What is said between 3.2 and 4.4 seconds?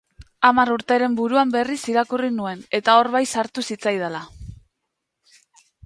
sartu zitzaidala.